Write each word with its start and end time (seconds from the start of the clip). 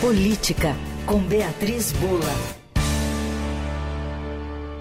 Política, 0.00 0.76
com 1.06 1.18
Beatriz 1.20 1.90
Bula. 1.92 2.34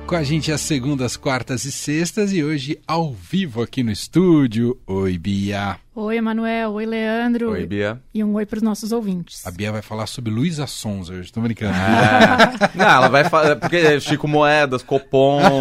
Com 0.05 0.15
a 0.15 0.23
gente 0.23 0.51
às 0.51 0.59
segundas, 0.59 1.15
quartas 1.15 1.63
e 1.63 1.71
sextas 1.71 2.33
e 2.33 2.43
hoje 2.43 2.79
ao 2.85 3.13
vivo 3.13 3.61
aqui 3.63 3.81
no 3.81 3.91
estúdio. 3.91 4.77
Oi, 4.85 5.17
Bia. 5.17 5.77
Oi, 5.95 6.17
Emanuel. 6.17 6.73
Oi, 6.73 6.85
Leandro. 6.85 7.51
Oi, 7.51 7.65
Bia. 7.65 7.99
E 8.13 8.21
um 8.25 8.33
oi 8.33 8.45
para 8.45 8.57
os 8.57 8.61
nossos 8.61 8.91
ouvintes. 8.91 9.47
A 9.47 9.51
Bia 9.51 9.71
vai 9.71 9.81
falar 9.81 10.05
sobre 10.05 10.31
Luísa 10.31 10.67
Sons 10.67 11.09
hoje, 11.09 11.31
tô 11.31 11.39
brincando. 11.39 11.73
É. 11.73 12.75
Não, 12.75 12.85
ela 12.85 13.07
vai 13.07 13.23
falar. 13.23 13.55
Porque 13.55 14.01
Chico 14.01 14.27
Moedas, 14.27 14.83
Copom. 14.83 15.39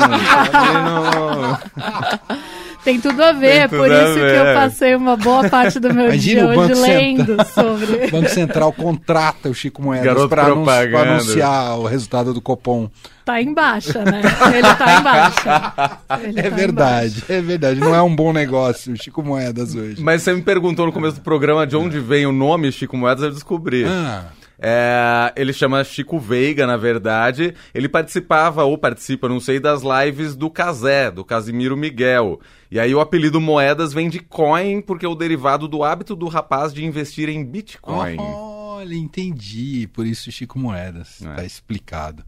Tem 2.85 3.01
tudo 3.01 3.23
a 3.23 3.32
ver, 3.32 3.69
por 3.69 3.89
tudo 3.89 3.93
a 3.95 4.05
isso 4.05 4.14
que 4.14 4.21
ver. 4.21 4.46
eu 4.46 4.55
passei 4.55 4.95
uma 4.95 5.17
boa 5.17 5.48
parte 5.48 5.80
do 5.80 5.93
meu 5.95 6.05
Imagina 6.09 6.41
dia 6.41 6.45
o 6.45 6.48
hoje 6.50 6.75
Banco 6.75 6.80
lendo 6.82 7.27
Central. 7.27 7.46
sobre. 7.46 8.05
O 8.07 8.11
Banco 8.11 8.29
Central 8.29 8.73
contrata 8.75 9.49
o 9.49 9.55
Chico 9.55 9.82
Moedas 9.82 10.26
para 10.29 10.45
anunciar 10.45 11.79
o 11.79 11.86
resultado 11.86 12.35
do 12.35 12.40
Copom. 12.43 12.90
Tá 13.25 13.40
em 13.40 13.54
baixa, 13.54 14.04
né? 14.04 14.21
Ele 14.53 14.75
tá 14.75 14.99
em 14.99 15.03
baixa. 15.03 15.99
Ele 16.29 16.40
É 16.40 16.43
tá 16.50 16.57
verdade, 16.57 17.25
é 17.26 17.40
verdade. 17.40 17.81
Não 17.81 17.95
é 17.95 18.03
um 18.03 18.14
bom 18.14 18.32
negócio 18.35 18.93
o 18.93 18.96
Chico 19.03 19.23
Moedas 19.23 19.75
hoje. 19.75 20.03
Mas 20.03 20.21
você 20.23 20.35
me 20.35 20.43
perguntou 20.43 20.85
no 20.85 20.93
começo 20.93 21.17
do 21.17 21.23
programa 21.23 21.67
de 21.67 21.75
onde 21.76 21.98
vem 21.98 22.26
o 22.26 22.32
nome 22.32 22.71
Chico 22.71 22.96
Moedas, 22.98 23.25
eu 23.25 23.31
descobri. 23.31 23.85
Ah, 23.87 24.25
É, 24.58 25.32
ele 25.36 25.53
chama 25.53 25.82
Chico 25.85 26.18
Veiga, 26.18 26.67
na 26.67 26.76
verdade. 26.76 27.54
Ele 27.75 27.89
participava, 27.89 28.64
ou 28.64 28.79
participa, 28.79 29.29
não 29.29 29.40
sei, 29.40 29.58
das 29.58 29.82
lives 29.82 30.36
do 30.36 30.50
Casé, 30.50 31.11
do 31.11 31.25
Casimiro 31.25 31.76
Miguel. 31.76 32.41
E 32.70 32.78
aí 32.78 32.95
o 32.95 33.00
apelido 33.00 33.41
Moedas 33.41 33.92
vem 33.92 34.09
de 34.09 34.20
coin, 34.20 34.81
porque 34.81 35.06
é 35.06 35.09
o 35.09 35.14
derivado 35.14 35.69
do 35.69 35.83
hábito 35.83 36.17
do 36.17 36.28
rapaz 36.28 36.72
de 36.72 36.84
investir 36.84 37.28
em 37.28 37.45
Bitcoin. 37.45 38.17
olha, 38.19 38.95
entendi. 38.95 39.89
Por 39.92 40.06
isso 40.06 40.31
Chico 40.31 40.59
Moedas. 40.59 41.23
É. 41.23 41.34
Tá 41.34 41.45
explicado. 41.45 42.25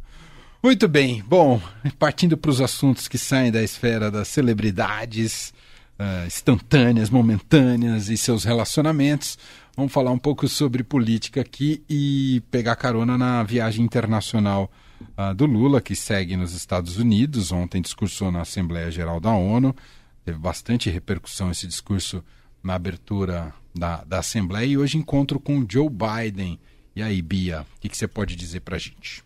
Muito 0.62 0.89
bem. 0.89 1.23
Bom, 1.27 1.61
partindo 1.98 2.36
para 2.36 2.51
os 2.51 2.61
assuntos 2.61 3.06
que 3.08 3.19
saem 3.19 3.53
da 3.53 3.62
esfera 3.62 4.11
das 4.11 4.29
celebridades 4.29 5.55
ah, 5.98 6.25
instantâneas, 6.27 7.08
momentâneas 7.08 8.08
e 8.11 8.17
seus 8.19 8.45
relacionamentos, 8.45 9.39
vamos 9.77 9.93
falar 9.93 10.11
um 10.11 10.19
pouco 10.19 10.49
sobre 10.49 10.83
política 10.83 11.43
aqui 11.43 11.85
e 11.89 12.43
pegar 12.51 12.75
carona 12.77 13.19
na 13.19 13.43
viagem 13.43 13.85
internacional 13.85 14.71
ah, 15.17 15.33
do 15.33 15.45
Lula, 15.45 15.81
que 15.81 15.95
segue 15.95 16.37
nos 16.37 16.55
Estados 16.55 16.97
Unidos. 16.97 17.53
Ontem 17.53 17.83
discursou 17.83 18.33
na 18.33 18.41
Assembleia 18.41 18.91
Geral 18.91 19.21
da 19.21 19.33
ONU. 19.33 19.77
Teve 20.25 20.39
bastante 20.39 20.89
repercussão 20.89 21.51
esse 21.51 21.67
discurso 21.67 22.25
na 22.63 22.75
abertura 22.75 23.53
da, 23.75 24.03
da 24.05 24.19
Assembleia 24.21 24.67
e 24.67 24.79
hoje 24.79 24.97
encontro 24.97 25.39
com 25.39 25.65
Joe 25.69 25.89
Biden. 25.91 26.59
E 26.95 27.03
aí, 27.03 27.21
Bia, 27.21 27.67
o 27.77 27.81
que, 27.81 27.89
que 27.91 27.97
você 27.97 28.09
pode 28.09 28.35
dizer 28.35 28.61
para 28.61 28.79
gente? 28.79 29.26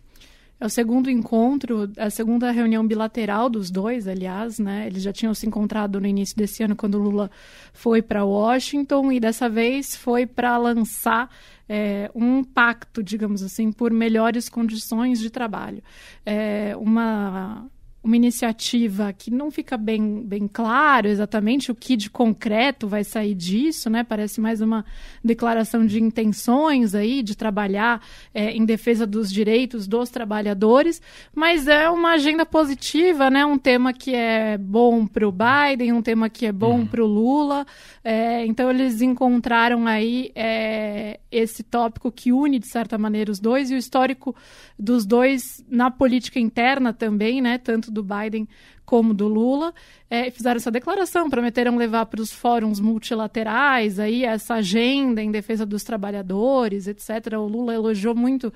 É 0.61 0.65
o 0.67 0.69
segundo 0.69 1.09
encontro, 1.09 1.91
a 1.97 2.11
segunda 2.11 2.51
reunião 2.51 2.85
bilateral 2.85 3.49
dos 3.49 3.71
dois, 3.71 4.07
aliás, 4.07 4.59
né? 4.59 4.85
Eles 4.85 5.01
já 5.01 5.11
tinham 5.11 5.33
se 5.33 5.47
encontrado 5.47 5.99
no 5.99 6.05
início 6.05 6.37
desse 6.37 6.61
ano, 6.61 6.75
quando 6.75 6.99
Lula 6.99 7.31
foi 7.73 7.99
para 7.99 8.23
Washington, 8.23 9.11
e 9.11 9.19
dessa 9.19 9.49
vez 9.49 9.95
foi 9.95 10.27
para 10.27 10.55
lançar 10.59 11.31
é, 11.67 12.11
um 12.13 12.43
pacto, 12.43 13.01
digamos 13.01 13.41
assim, 13.41 13.71
por 13.71 13.91
melhores 13.91 14.49
condições 14.49 15.19
de 15.19 15.31
trabalho. 15.31 15.81
É, 16.23 16.75
uma 16.77 17.65
uma 18.03 18.15
iniciativa 18.15 19.13
que 19.13 19.29
não 19.29 19.51
fica 19.51 19.77
bem, 19.77 20.23
bem 20.23 20.47
claro 20.47 21.07
exatamente 21.07 21.71
o 21.71 21.75
que 21.75 21.95
de 21.95 22.09
concreto 22.09 22.87
vai 22.87 23.03
sair 23.03 23.35
disso, 23.35 23.91
né? 23.91 24.03
Parece 24.03 24.41
mais 24.41 24.59
uma 24.59 24.83
declaração 25.23 25.85
de 25.85 26.01
intenções 26.01 26.95
aí 26.95 27.21
de 27.21 27.37
trabalhar 27.37 28.03
é, 28.33 28.51
em 28.51 28.65
defesa 28.65 29.05
dos 29.05 29.31
direitos 29.31 29.85
dos 29.87 30.09
trabalhadores, 30.09 30.99
mas 31.33 31.67
é 31.67 31.89
uma 31.91 32.13
agenda 32.13 32.43
positiva, 32.43 33.29
né? 33.29 33.45
Um 33.45 33.57
tema 33.57 33.93
que 33.93 34.15
é 34.15 34.57
bom 34.57 35.05
para 35.05 35.27
o 35.27 35.31
Biden, 35.31 35.93
um 35.93 36.01
tema 36.01 36.27
que 36.27 36.47
é 36.47 36.51
bom 36.51 36.85
para 36.87 37.03
o 37.03 37.07
Lula. 37.07 37.67
É, 38.03 38.43
então 38.47 38.71
eles 38.71 39.03
encontraram 39.03 39.85
aí 39.85 40.31
é, 40.33 41.19
esse 41.31 41.61
tópico 41.61 42.11
que 42.11 42.31
une 42.31 42.57
de 42.57 42.67
certa 42.67 42.97
maneira 42.97 43.31
os 43.31 43.39
dois 43.39 43.69
e 43.69 43.75
o 43.75 43.77
histórico 43.77 44.35
dos 44.77 45.05
dois 45.05 45.63
na 45.69 45.91
política 45.91 46.39
interna 46.39 46.91
também, 46.91 47.41
né? 47.41 47.59
Tanto 47.59 47.90
do 47.91 48.03
Biden 48.03 48.47
como 48.85 49.13
do 49.13 49.27
Lula, 49.27 49.73
é, 50.09 50.29
fizeram 50.31 50.57
essa 50.57 50.71
declaração, 50.71 51.29
prometeram 51.29 51.77
levar 51.77 52.05
para 52.07 52.21
os 52.21 52.31
fóruns 52.31 52.79
multilaterais 52.79 53.99
aí 53.99 54.25
essa 54.25 54.55
agenda 54.55 55.21
em 55.21 55.31
defesa 55.31 55.65
dos 55.65 55.83
trabalhadores, 55.83 56.87
etc. 56.87 57.37
O 57.37 57.47
Lula 57.47 57.73
elogiou 57.73 58.15
muito 58.15 58.51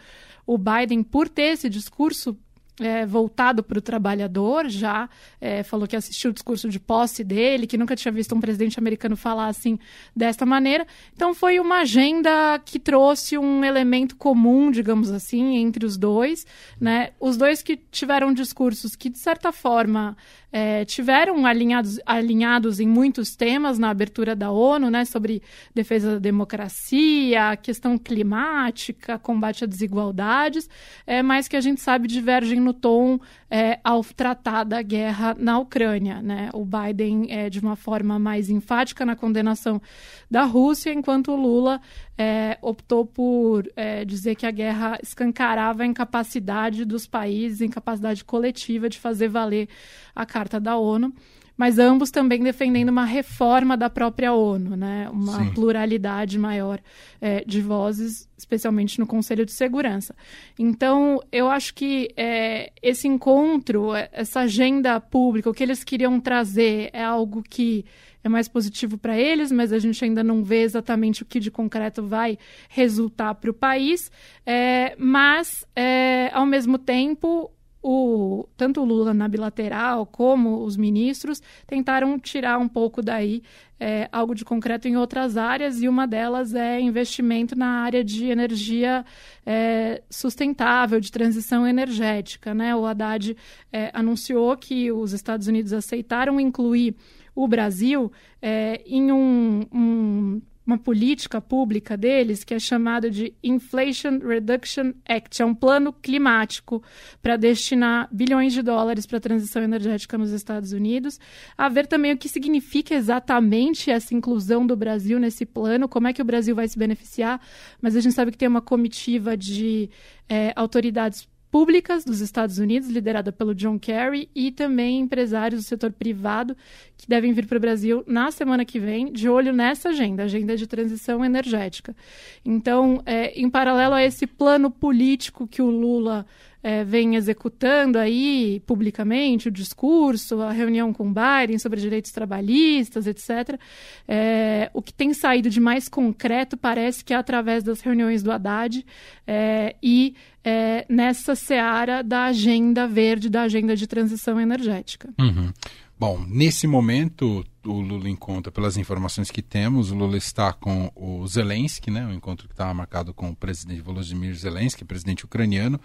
o 0.46 0.58
Biden 0.58 1.04
por 1.04 1.30
ter 1.30 1.54
esse 1.54 1.70
discurso 1.70 2.38
é, 2.80 3.06
voltado 3.06 3.64
para 3.64 3.80
o 3.80 3.82
trabalhador, 3.82 4.68
já 4.68 5.10
é, 5.40 5.64
falou 5.64 5.88
que 5.88 5.96
assistiu 5.96 6.32
o 6.32 6.34
discurso 6.34 6.70
de 6.70 6.80
posse 6.80 7.24
dele, 7.24 7.68
que 7.68 7.78
nunca 7.78 7.96
tinha 7.96 8.12
visto 8.12 8.36
um 8.36 8.42
presidente 8.42 8.80
americano 8.80 9.16
falar 9.16 9.48
assim 9.48 9.80
desta 10.16 10.46
maneira. 10.46 10.86
Então 11.14 11.34
foi 11.34 11.60
uma 11.60 11.80
agenda 11.80 12.60
que 12.66 12.80
trouxe 12.80 13.38
um 13.38 13.64
elemento 13.64 14.16
comum, 14.16 14.72
digamos 14.72 15.12
assim, 15.12 15.58
entre 15.58 15.86
os 15.86 15.98
dois, 15.98 16.46
né? 16.80 17.12
Os 17.20 17.38
dois 17.38 17.62
que 17.62 17.78
tiveram 17.78 18.34
discursos 18.34 18.96
que 18.96 19.10
de 19.10 19.20
certa 19.20 19.52
forma 19.52 20.18
é, 20.52 20.86
tiveram 20.86 21.46
alinhados, 21.46 22.00
alinhados 22.06 22.80
em 22.80 22.88
muitos 22.88 23.36
temas 23.36 23.78
na 23.78 23.90
abertura 23.90 24.36
da 24.36 24.52
ONU, 24.52 24.90
né? 24.90 25.06
Sobre 25.06 25.42
defesa 25.74 26.14
da 26.14 26.20
democracia, 26.20 27.58
questão 27.58 27.98
climática, 27.98 29.20
combate 29.20 29.64
a 29.64 29.68
desigualdades, 29.68 30.70
é, 31.06 31.22
mas 31.22 31.48
que 31.48 31.56
a 31.56 31.62
gente 31.62 31.82
sabe 31.82 32.08
divergem 32.08 32.65
no 32.66 32.74
tom 32.74 33.20
é, 33.50 33.80
ao 33.84 34.04
tratar 34.04 34.64
da 34.64 34.82
guerra 34.82 35.36
na 35.38 35.58
Ucrânia. 35.60 36.22
Né? 36.22 36.50
O 36.54 36.66
Biden 36.66 37.28
é 37.30 37.50
de 37.50 37.60
uma 37.60 37.76
forma 37.76 38.20
mais 38.20 38.50
enfática 38.50 39.06
na 39.06 39.16
condenação 39.16 39.82
da 40.30 40.44
Rússia, 40.44 40.92
enquanto 40.92 41.32
o 41.32 41.36
Lula 41.36 41.80
é, 42.18 42.58
optou 42.62 43.06
por 43.06 43.66
é, 43.76 44.04
dizer 44.04 44.36
que 44.36 44.46
a 44.46 44.52
guerra 44.52 44.98
escancarava 45.02 45.84
a 45.84 45.86
incapacidade 45.86 46.84
dos 46.84 47.06
países, 47.08 47.62
incapacidade 47.62 48.26
coletiva 48.26 48.90
de 48.90 49.00
fazer 49.00 49.30
valer 49.30 49.70
a 50.16 50.26
Carta 50.26 50.60
da 50.60 50.76
ONU 50.78 51.14
mas 51.58 51.80
ambos 51.80 52.12
também 52.12 52.42
defendendo 52.44 52.90
uma 52.90 53.06
reforma 53.06 53.78
da 53.78 53.90
própria 53.90 54.34
ONU, 54.34 54.76
né? 54.76 55.10
uma 55.10 55.44
Sim. 55.44 55.54
pluralidade 55.54 56.38
maior 56.38 56.80
é, 57.22 57.44
de 57.46 57.62
vozes, 57.62 58.30
especialmente 58.38 59.00
no 59.00 59.08
Conselho 59.08 59.46
de 59.46 59.52
Segurança. 59.52 60.16
Então, 60.60 61.22
eu 61.32 61.50
acho 61.50 61.74
que 61.74 62.10
é, 62.18 62.72
esse 62.82 63.08
encontro, 63.08 63.96
é, 63.96 64.10
essa 64.12 64.42
agenda 64.42 65.00
pública, 65.00 65.50
o 65.50 65.54
que 65.54 65.64
eles 65.64 65.84
queriam 65.84 66.20
trazer 66.20 66.90
é 66.92 67.04
algo 67.04 67.42
que 67.42 67.86
é 68.26 68.30
mais 68.30 68.48
positivo 68.48 68.98
para 68.98 69.16
eles, 69.16 69.52
mas 69.52 69.72
a 69.72 69.78
gente 69.78 70.04
ainda 70.04 70.24
não 70.24 70.44
vê 70.44 70.64
exatamente 70.64 71.22
o 71.22 71.26
que 71.26 71.40
de 71.40 71.52
concreto 71.52 72.02
vai 72.02 72.40
resultar 72.68 73.36
para 73.36 73.52
o 73.52 73.54
país. 73.54 74.12
É, 74.44 74.96
mas, 74.98 75.64
é, 75.76 76.32
ao 76.34 76.44
mesmo 76.44 76.80
tempo, 76.80 77.52
o, 77.88 78.50
tanto 78.58 78.82
o 78.82 78.84
Lula 78.84 79.14
na 79.14 79.28
bilateral 79.28 80.08
como 80.08 80.64
os 80.64 80.76
ministros 80.76 81.40
tentaram 81.68 82.18
tirar 82.18 82.58
um 82.58 82.68
pouco 82.68 83.00
daí 83.00 83.44
é, 83.80 84.10
algo 84.12 84.34
de 84.34 84.44
concreto 84.44 84.88
em 84.88 84.98
outras 84.98 85.38
áreas, 85.38 85.80
e 85.84 85.88
uma 85.88 86.08
delas 86.08 86.56
é 86.56 86.80
investimento 86.82 87.56
na 87.56 87.84
área 87.84 88.04
de 88.04 88.26
energia 88.26 89.06
é, 89.46 90.02
sustentável, 90.10 91.00
de 91.00 91.12
transição 91.12 91.68
energética. 91.68 92.56
Né? 92.56 92.76
O 92.76 92.88
Haddad 92.88 93.38
é, 93.72 93.92
anunciou 93.94 94.58
que 94.58 94.92
os 94.92 95.14
Estados 95.14 95.46
Unidos 95.46 95.72
aceitaram 95.72 96.40
incluir 96.40 96.96
o 97.36 97.48
Brasil 97.48 98.12
é, 98.42 98.82
em 98.88 99.12
um, 99.12 99.64
um 99.72 100.42
uma 100.66 100.78
política 100.78 101.40
pública 101.40 101.96
deles 101.96 102.44
que 102.44 102.54
é 102.54 102.60
chamado 102.60 103.12
de 103.12 103.34
Inflation 103.44 104.20
Reduction 104.20 104.94
Act. 105.08 105.42
É 105.42 105.46
um 105.46 105.54
plano 105.54 105.94
climático 105.94 106.82
para 107.22 107.38
destinar 107.38 108.10
bilhões 108.12 108.54
de 108.54 108.62
dólares 108.62 109.06
para 109.06 109.18
a 109.18 109.22
transição 109.22 109.62
energética 109.62 110.18
nos 110.18 110.32
Estados 110.32 110.72
Unidos. 110.72 111.20
A 111.58 111.70
ver 111.70 111.86
também 111.86 112.14
o 112.14 112.18
que 112.18 112.28
significa 112.28 112.96
exatamente 112.96 113.92
essa 113.92 114.16
inclusão 114.16 114.66
do 114.66 114.76
Brasil 114.76 115.20
nesse 115.20 115.46
plano, 115.46 115.88
como 115.88 116.08
é 116.08 116.14
que 116.14 116.22
o 116.22 116.26
Brasil 116.26 116.56
vai 116.56 116.68
se 116.68 116.78
beneficiar. 116.78 117.40
Mas 117.82 117.96
a 117.96 118.02
gente 118.02 118.14
sabe 118.14 118.32
que 118.32 118.38
tem 118.38 118.48
uma 118.48 118.62
comitiva 118.62 119.38
de 119.38 119.90
é, 120.28 120.52
autoridades 120.56 121.28
públicas 121.56 122.04
dos 122.04 122.20
Estados 122.20 122.58
Unidos, 122.58 122.90
liderada 122.90 123.32
pelo 123.32 123.56
John 123.56 123.80
Kerry, 123.80 124.28
e 124.36 124.52
também 124.52 125.00
empresários 125.00 125.64
do 125.64 125.66
setor 125.66 125.90
privado 125.90 126.54
que 126.98 127.08
devem 127.08 127.32
vir 127.32 127.48
para 127.48 127.56
o 127.56 127.62
Brasil 127.62 128.04
na 128.06 128.30
semana 128.30 128.66
que 128.66 128.78
vem, 128.78 129.10
de 129.10 129.30
olho 129.30 129.54
nessa 129.54 129.88
agenda, 129.88 130.24
agenda 130.24 130.58
de 130.58 130.68
transição 130.68 131.24
energética. 131.24 131.96
Então, 132.44 133.02
é, 133.06 133.40
em 133.40 133.50
paralelo 133.50 133.94
a 133.94 134.04
esse 134.04 134.28
plano 134.28 134.70
político 134.70 135.48
que 135.48 135.62
o 135.62 135.70
Lula 135.70 136.26
é, 136.66 136.84
vem 136.84 137.16
executando 137.16 138.00
aí 138.00 138.60
publicamente 138.66 139.50
o 139.50 139.52
discurso, 139.52 140.42
a 140.42 140.52
reunião 140.52 140.92
com 140.92 141.14
Biden 141.14 141.60
sobre 141.60 141.80
direitos 141.80 142.12
trabalhistas, 142.12 143.06
etc. 143.06 143.60
É, 144.08 144.72
o 144.74 144.82
que 144.82 144.92
tem 144.92 145.14
saído 145.14 145.48
de 145.48 145.60
mais 145.60 145.88
concreto 145.88 146.58
parece 146.58 147.06
que 147.06 147.14
é 147.14 147.18
através 147.18 147.64
das 147.64 147.82
reuniões 147.82 148.24
do 148.24 148.32
Haddad 148.32 148.84
é, 149.28 149.76
e 149.82 150.16
é, 150.44 150.88
nessa 150.90 151.36
seara 151.36 152.02
da 152.02 152.26
agenda 152.26 152.88
verde, 152.88 153.30
da 153.30 153.44
agenda 153.44 153.76
de 153.76 153.86
transição 153.86 154.42
energética. 154.42 155.14
Uhum. 155.20 155.54
Bom, 156.00 156.26
nesse 156.28 156.66
momento, 156.66 157.46
o 157.64 157.80
Lula 157.80 158.10
encontra, 158.10 158.52
pelas 158.52 158.76
informações 158.76 159.30
que 159.30 159.44
temos, 159.44 159.92
o 159.92 159.96
Lula 159.96 160.18
está 160.18 160.52
com 160.52 160.92
o 160.96 161.28
Zelensky, 161.28 161.92
né, 161.92 162.08
o 162.08 162.12
encontro 162.12 162.48
que 162.48 162.54
estava 162.56 162.74
marcado 162.74 163.14
com 163.14 163.30
o 163.30 163.36
presidente 163.36 163.82
Volodymyr 163.82 164.34
Zelensky, 164.34 164.84
presidente 164.84 165.26
ucraniano. 165.26 165.80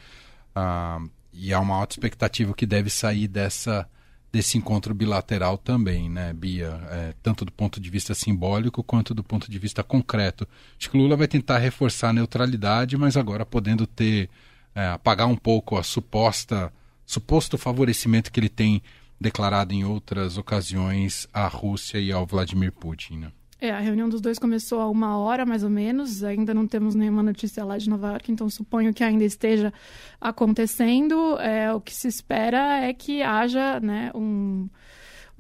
Ah, 0.55 1.01
e 1.33 1.53
há 1.53 1.61
uma 1.61 1.77
alta 1.77 1.95
expectativa 1.95 2.55
que 2.55 2.67
deve 2.67 2.91
sair 2.91 3.29
dessa, 3.29 3.89
desse 4.33 4.59
encontro 4.59 4.95
bilateral 4.95 5.57
também, 5.57 6.09
né, 6.09 6.33
Bia? 6.33 6.81
É, 6.91 7.15
tanto 7.23 7.45
do 7.45 7.53
ponto 7.53 7.81
de 7.81 7.91
vista 7.91 8.15
simbólico 8.15 8.83
quanto 8.83 9.15
do 9.15 9.23
ponto 9.23 9.51
de 9.51 9.59
vista 9.59 9.83
concreto. 9.83 10.47
Acho 10.79 10.91
que 10.91 10.99
Lula 10.99 11.17
vai 11.17 11.29
tentar 11.29 11.59
reforçar 11.59 12.11
a 12.11 12.13
neutralidade, 12.13 12.97
mas 12.97 13.17
agora 13.17 13.47
podendo 13.47 13.87
ter, 13.87 14.29
é, 14.75 14.89
apagar 14.89 15.27
um 15.27 15.37
pouco 15.37 15.77
a 15.77 15.83
suposta, 15.83 16.73
suposto 17.07 17.57
favorecimento 17.57 18.31
que 18.31 18.41
ele 18.41 18.49
tem 18.49 18.83
declarado 19.21 19.75
em 19.75 19.85
outras 19.85 20.39
ocasiões 20.39 21.29
à 21.33 21.47
Rússia 21.47 21.99
e 21.99 22.11
ao 22.11 22.27
Vladimir 22.27 22.73
Putin. 22.73 23.19
Né? 23.19 23.33
É, 23.61 23.71
a 23.71 23.79
reunião 23.79 24.09
dos 24.09 24.21
dois 24.23 24.39
começou 24.39 24.81
há 24.81 24.89
uma 24.89 25.19
hora, 25.19 25.45
mais 25.45 25.63
ou 25.63 25.69
menos. 25.69 26.25
Ainda 26.25 26.55
não 26.55 26.67
temos 26.67 26.95
nenhuma 26.95 27.23
notícia 27.23 27.63
lá 27.65 27.77
de 27.77 27.91
Nova 27.91 28.09
York, 28.09 28.33
então 28.33 28.49
suponho 28.49 28.95
que 28.95 29.05
ainda 29.05 29.25
esteja 29.25 29.73
acontecendo. 30.19 31.39
É, 31.39 31.73
o 31.73 31.81
que 31.81 31.95
se 31.95 32.09
espera 32.09 32.79
é 32.79 32.95
que 32.95 33.23
haja 33.23 33.79
né, 33.81 34.11
um 34.15 34.67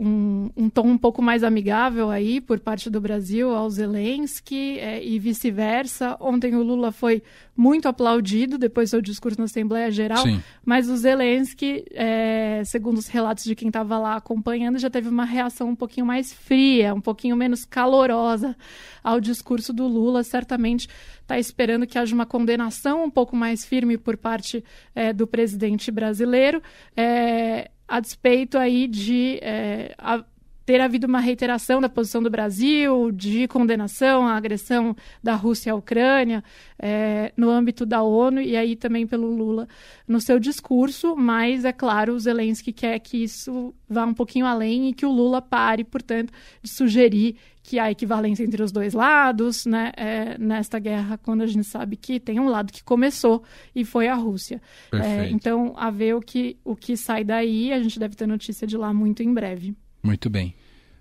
um, 0.01 0.51
um, 0.57 0.71
tom 0.71 0.87
um 0.87 0.97
pouco 0.97 1.21
mais 1.21 1.45
amigável 1.45 2.11
aí 2.11 2.41
por 2.41 2.59
parte 2.59 2.89
do 2.89 3.03
Brasil 3.03 3.55
ao 3.55 3.69
Zelensky 3.69 4.79
é, 4.79 5.05
e 5.05 5.19
vice-versa. 5.19 6.17
Ontem 6.19 6.55
o 6.57 6.63
Lula 6.63 6.91
foi 6.91 7.23
muito 7.55 7.87
aplaudido 7.87 8.57
depois 8.57 8.89
do 8.89 8.93
seu 8.93 9.03
discurso 9.03 9.39
na 9.39 9.45
Assembleia 9.45 9.91
Geral, 9.91 10.23
Sim. 10.23 10.43
mas 10.65 10.89
o 10.89 10.97
Zelensky, 10.97 11.85
é, 11.93 12.63
segundo 12.65 12.97
os 12.97 13.09
relatos 13.09 13.45
de 13.45 13.55
quem 13.55 13.69
estava 13.69 13.99
lá 13.99 14.17
acompanhando, 14.17 14.79
já 14.79 14.89
teve 14.89 15.11
uma 15.11 15.27
reação 15.27 15.69
um 15.69 15.77
pouquinho 15.77 16.07
mais 16.07 16.33
fria, 16.33 16.95
um 16.95 17.01
pouquinho 17.01 17.37
menos 17.37 17.67
calorosa 17.67 18.57
ao 19.05 19.21
discurso 19.21 19.71
do 19.71 19.87
Lula. 19.87 20.23
Certamente 20.23 20.89
está 21.21 21.39
esperando 21.39 21.87
que 21.87 21.99
haja 21.99 22.15
uma 22.15 22.25
condenação 22.25 23.05
um 23.05 23.11
pouco 23.11 23.37
mais 23.37 23.67
firme 23.67 23.99
por 23.99 24.17
parte 24.17 24.65
é, 24.95 25.13
do 25.13 25.27
presidente 25.27 25.91
brasileiro. 25.91 26.63
É, 26.97 27.71
a 27.91 27.99
despeito 27.99 28.57
aí 28.57 28.87
de 28.87 29.41
é, 29.43 29.93
a, 29.99 30.25
ter 30.71 30.81
havido 30.81 31.09
uma 31.09 31.19
reiteração 31.19 31.81
da 31.81 31.89
posição 31.89 32.23
do 32.23 32.31
Brasil, 32.31 33.11
de 33.11 33.49
condenação 33.49 34.25
à 34.25 34.37
agressão 34.37 34.95
da 35.21 35.35
Rússia 35.35 35.73
à 35.73 35.75
Ucrânia, 35.75 36.45
é, 36.79 37.33
no 37.37 37.51
âmbito 37.51 37.85
da 37.85 38.05
ONU 38.05 38.41
e 38.41 38.57
aí 38.57 38.77
também 38.77 39.05
pelo 39.05 39.35
Lula 39.35 39.67
no 40.07 40.21
seu 40.21 40.39
discurso, 40.39 41.17
mas 41.17 41.65
é 41.65 41.73
claro, 41.73 42.15
o 42.15 42.21
Zelensky 42.21 42.73
quer 42.73 43.01
que 43.01 43.21
isso 43.21 43.75
vá 43.89 44.05
um 44.05 44.15
pouquinho 44.15 44.47
além 44.47 44.91
e 44.91 44.93
que 44.95 45.05
o 45.05 45.11
Lula 45.11 45.43
pare, 45.43 45.83
portanto, 45.83 46.33
de 46.63 46.71
sugerir 46.71 47.35
que 47.65 47.81
há 47.81 47.91
equivalência 47.91 48.45
entre 48.45 48.63
os 48.63 48.71
dois 48.71 48.95
lados, 48.95 49.67
né, 49.67 49.91
é, 49.97 50.39
nesta 50.39 50.79
guerra, 50.79 51.19
quando 51.19 51.43
a 51.43 51.49
gente 51.49 51.65
sabe 51.65 51.97
que 51.97 52.21
tem 52.21 52.39
um 52.39 52.49
lado 52.49 52.73
que 52.73 52.85
começou 52.85 53.43
e 53.75 53.85
foi 53.85 54.07
a 54.07 54.15
Rússia. 54.15 54.63
É, 54.93 55.29
então, 55.31 55.75
a 55.77 55.91
ver 55.91 56.15
o 56.15 56.21
que, 56.21 56.57
o 56.65 56.77
que 56.77 56.97
sai 56.97 57.25
daí, 57.25 57.73
a 57.73 57.83
gente 57.83 57.99
deve 57.99 58.15
ter 58.15 58.29
notícia 58.29 58.69
de 58.69 58.77
lá 58.77 58.95
muito 58.95 59.21
em 59.21 59.35
breve. 59.35 59.75
Muito 60.03 60.31
bem. 60.31 60.55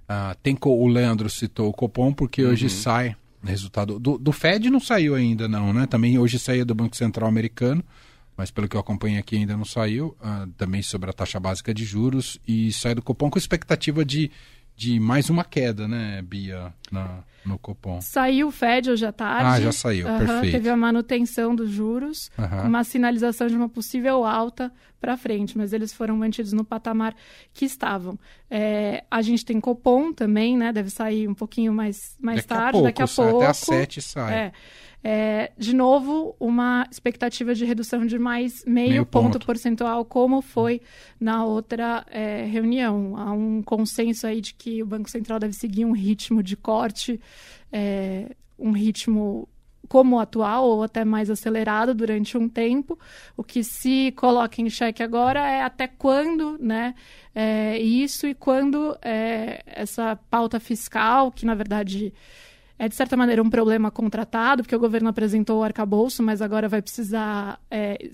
Uh, 0.09 0.35
tem 0.41 0.57
o 0.61 0.87
Leandro 0.87 1.29
citou 1.29 1.69
o 1.69 1.73
Copom 1.73 2.11
porque 2.11 2.43
uhum. 2.43 2.51
hoje 2.51 2.69
sai 2.69 3.15
resultado 3.43 3.99
do, 3.99 4.17
do 4.17 4.31
Fed 4.31 4.69
não 4.69 4.79
saiu 4.79 5.15
ainda 5.15 5.47
não, 5.47 5.71
né? 5.71 5.85
Também 5.85 6.17
hoje 6.17 6.37
saiu 6.37 6.65
do 6.65 6.75
Banco 6.75 6.95
Central 6.95 7.29
Americano, 7.29 7.83
mas 8.35 8.51
pelo 8.51 8.67
que 8.67 8.75
eu 8.75 8.81
acompanho 8.81 9.19
aqui 9.19 9.37
ainda 9.37 9.55
não 9.55 9.65
saiu. 9.65 10.17
Uh, 10.19 10.47
também 10.57 10.81
sobre 10.81 11.09
a 11.09 11.13
taxa 11.13 11.39
básica 11.39 11.73
de 11.73 11.85
juros 11.85 12.39
e 12.47 12.71
sai 12.73 12.95
do 12.95 13.01
Copom 13.01 13.29
com 13.29 13.37
expectativa 13.37 14.03
de 14.03 14.31
de 14.79 14.97
mais 14.97 15.29
uma 15.29 15.43
queda, 15.43 15.89
né, 15.89 16.21
Bia, 16.21 16.73
na, 16.89 17.21
no 17.45 17.59
Copom. 17.59 17.99
Saiu 17.99 18.47
o 18.47 18.51
Fed 18.51 18.89
hoje 18.89 19.05
à 19.05 19.11
tarde. 19.11 19.45
Ah, 19.45 19.59
já 19.59 19.73
saiu, 19.73 20.07
uhum, 20.07 20.17
perfeito. 20.19 20.53
Teve 20.53 20.69
a 20.69 20.77
manutenção 20.77 21.53
dos 21.53 21.69
juros, 21.69 22.31
uhum. 22.37 22.69
uma 22.69 22.85
sinalização 22.85 23.47
de 23.47 23.57
uma 23.57 23.67
possível 23.67 24.23
alta 24.23 24.71
para 24.97 25.17
frente, 25.17 25.57
mas 25.57 25.73
eles 25.73 25.91
foram 25.91 26.15
mantidos 26.15 26.53
no 26.53 26.63
patamar 26.63 27.13
que 27.53 27.65
estavam. 27.65 28.17
É, 28.49 29.03
a 29.11 29.21
gente 29.21 29.43
tem 29.43 29.59
Copom 29.59 30.13
também, 30.13 30.55
né, 30.55 30.71
deve 30.71 30.89
sair 30.89 31.27
um 31.27 31.33
pouquinho 31.33 31.73
mais, 31.73 32.15
mais 32.17 32.37
daqui 32.37 32.47
tarde, 32.47 32.69
a 32.69 32.71
pouco, 32.71 32.85
daqui 32.85 33.01
a 33.01 33.07
pouco. 33.07 33.37
Até 33.39 33.47
às 33.47 33.57
sete 33.57 34.01
sai. 34.01 34.33
É. 34.33 34.51
É, 35.03 35.51
de 35.57 35.73
novo, 35.73 36.35
uma 36.39 36.85
expectativa 36.91 37.55
de 37.55 37.63
redução 37.63 38.05
de 38.05 38.19
mais 38.19 38.65
meio, 38.65 38.89
meio 38.89 39.05
ponto, 39.05 39.33
ponto, 39.33 39.45
percentual, 39.45 40.03
como 40.03 40.41
foi 40.41 40.81
na 41.19 41.45
outra 41.45 42.05
é, 42.09 42.43
reunião. 42.45 43.15
Há 43.15 43.31
um 43.31 43.61
consenso 43.63 44.27
aí 44.27 44.41
de 44.41 44.53
que 44.53 44.83
o 44.83 44.85
Banco 44.85 45.09
Central 45.09 45.39
deve 45.39 45.53
seguir 45.53 45.85
um 45.85 45.93
ritmo 45.93 46.43
de 46.43 46.57
corte, 46.57 47.19
é, 47.71 48.35
um 48.57 48.71
ritmo 48.71 49.47
como 49.87 50.17
o 50.17 50.19
atual 50.19 50.65
ou 50.65 50.83
até 50.83 51.03
mais 51.03 51.29
acelerado 51.29 51.95
durante 51.95 52.37
um 52.37 52.47
tempo. 52.47 52.97
O 53.35 53.43
que 53.43 53.63
se 53.63 54.13
coloca 54.15 54.61
em 54.61 54.69
xeque 54.69 55.01
agora 55.01 55.39
é 55.49 55.63
até 55.63 55.87
quando, 55.87 56.57
né, 56.59 56.93
é, 57.33 57.79
isso 57.79 58.27
e 58.27 58.35
quando 58.35 58.95
é, 59.01 59.63
essa 59.65 60.15
pauta 60.29 60.59
fiscal, 60.59 61.31
que 61.31 61.45
na 61.45 61.55
verdade 61.55 62.13
é, 62.79 62.87
de 62.87 62.95
certa 62.95 63.17
maneira, 63.17 63.43
um 63.43 63.49
problema 63.49 63.91
contratado, 63.91 64.63
porque 64.63 64.75
o 64.75 64.79
governo 64.79 65.09
apresentou 65.09 65.59
o 65.59 65.63
arcabouço, 65.63 66.23
mas 66.23 66.41
agora 66.41 66.69
vai 66.69 66.81
precisar 66.81 67.59
é, 67.69 68.09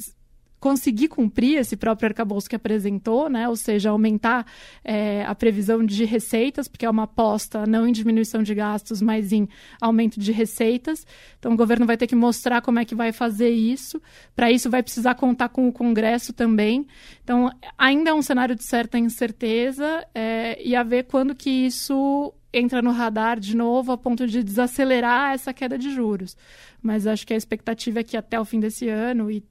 conseguir 0.65 1.09
cumprir 1.09 1.59
esse 1.59 1.77
próprio 1.77 2.07
arcabouço 2.07 2.49
que 2.49 2.55
apresentou, 2.55 3.29
né? 3.29 3.47
ou 3.47 3.55
seja, 3.55 3.91
aumentar 3.91 4.47
é, 4.83 5.23
a 5.23 5.35
previsão 5.35 5.85
de 5.85 6.03
receitas, 6.05 6.67
porque 6.67 6.87
é 6.87 6.89
uma 6.89 7.03
aposta 7.03 7.67
não 7.67 7.87
em 7.87 7.91
diminuição 7.91 8.41
de 8.41 8.55
gastos, 8.55 8.99
mas 8.99 9.31
em 9.31 9.47
aumento 9.79 10.19
de 10.19 10.31
receitas. 10.31 11.05
Então, 11.37 11.53
o 11.53 11.55
governo 11.55 11.85
vai 11.85 11.97
ter 11.97 12.07
que 12.07 12.15
mostrar 12.15 12.63
como 12.63 12.79
é 12.79 12.85
que 12.85 12.95
vai 12.95 13.11
fazer 13.11 13.51
isso. 13.51 14.01
Para 14.35 14.51
isso, 14.51 14.67
vai 14.67 14.81
precisar 14.81 15.13
contar 15.13 15.49
com 15.49 15.67
o 15.67 15.71
Congresso 15.71 16.33
também. 16.33 16.87
Então, 17.23 17.51
ainda 17.77 18.09
é 18.09 18.13
um 18.15 18.23
cenário 18.23 18.55
de 18.55 18.63
certa 18.63 18.97
incerteza 18.97 20.03
é, 20.15 20.59
e 20.67 20.75
a 20.75 20.81
ver 20.81 21.03
quando 21.03 21.35
que 21.35 21.51
isso 21.51 22.33
entra 22.57 22.81
no 22.81 22.91
radar 22.91 23.39
de 23.39 23.55
novo 23.55 23.91
a 23.91 23.97
ponto 23.97 24.25
de 24.25 24.43
desacelerar 24.43 25.33
essa 25.33 25.53
queda 25.53 25.77
de 25.77 25.93
juros. 25.93 26.37
Mas 26.81 27.05
acho 27.05 27.25
que 27.25 27.33
a 27.33 27.37
expectativa 27.37 27.99
é 27.99 28.03
que 28.03 28.15
até 28.15 28.39
o 28.39 28.45
fim 28.45 28.59
desse 28.59 28.87
ano 28.87 29.29
e, 29.29 29.43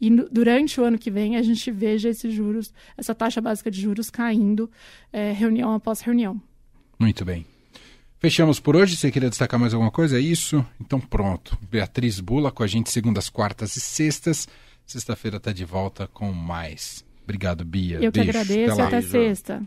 e 0.00 0.10
durante 0.10 0.80
o 0.80 0.84
ano 0.84 0.98
que 0.98 1.10
vem 1.10 1.36
a 1.36 1.42
gente 1.42 1.70
veja 1.70 2.08
esses 2.08 2.32
juros, 2.32 2.72
essa 2.96 3.14
taxa 3.14 3.40
básica 3.40 3.70
de 3.70 3.80
juros 3.80 4.10
caindo 4.10 4.70
é, 5.12 5.32
reunião 5.32 5.74
após 5.74 6.00
reunião. 6.00 6.40
Muito 6.98 7.24
bem. 7.24 7.46
Fechamos 8.18 8.58
por 8.58 8.74
hoje. 8.74 8.96
Você 8.96 9.10
queria 9.10 9.30
destacar 9.30 9.60
mais 9.60 9.72
alguma 9.72 9.92
coisa? 9.92 10.18
É 10.18 10.20
isso? 10.20 10.64
Então 10.80 10.98
pronto. 10.98 11.56
Beatriz 11.70 12.18
Bula 12.18 12.50
com 12.50 12.62
a 12.62 12.66
gente 12.66 12.90
segundas, 12.90 13.28
quartas 13.28 13.76
e 13.76 13.80
sextas. 13.80 14.48
Sexta-feira 14.84 15.36
está 15.36 15.52
de 15.52 15.64
volta 15.64 16.08
com 16.08 16.32
mais. 16.32 17.04
Obrigado, 17.22 17.64
Bia. 17.64 17.96
Eu 17.96 18.10
Beijo. 18.10 18.12
que 18.12 18.20
agradeço. 18.20 18.72
Até, 18.72 18.82
até 18.82 19.00
sexta. 19.02 19.62